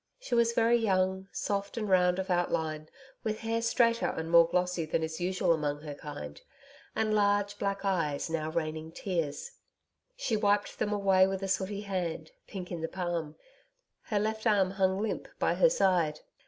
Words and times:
She 0.19 0.33
was 0.33 0.53
very 0.53 0.77
young, 0.77 1.27
soft 1.31 1.77
and 1.77 1.87
round 1.87 2.17
of 2.17 2.31
outline, 2.31 2.89
with 3.23 3.41
hair 3.41 3.61
straighter 3.61 4.07
and 4.07 4.31
more 4.31 4.47
glossy 4.47 4.83
than 4.83 5.03
is 5.03 5.21
usual 5.21 5.53
among 5.53 5.81
her 5.83 5.93
kind, 5.93 6.41
and 6.95 7.13
large 7.13 7.59
black 7.59 7.85
eyes 7.85 8.27
now 8.27 8.49
raining 8.49 8.93
tears. 8.93 9.51
She 10.15 10.35
wiped 10.35 10.79
them 10.79 10.91
away 10.91 11.27
with 11.27 11.43
a 11.43 11.47
sooty 11.47 11.81
hand, 11.81 12.31
pink 12.47 12.71
in 12.71 12.81
the 12.81 12.87
palm. 12.87 13.35
Her 14.05 14.17
left 14.17 14.47
arm 14.47 14.71
hung 14.71 14.99
limp 14.99 15.27
by 15.37 15.53
her 15.53 15.69
side. 15.69 16.21